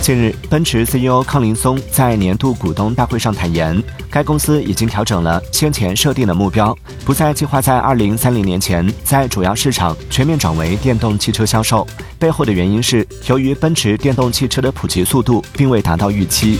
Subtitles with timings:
[0.00, 3.80] 近日，奔驰 CEO 康林松在年度股东大会上坦言，
[4.10, 11.86] 该公司已经调整了先前设定的目标，不再计划在2030年前在主要市场全面转为电动汽车销售。
[12.18, 16.58] 背后的原因是由于奔驰电动汽车的普及速度并未达到预期。